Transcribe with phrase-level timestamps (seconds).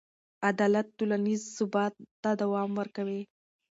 [0.49, 3.21] عدالت ټولنیز ثبات ته دوام ورکوي.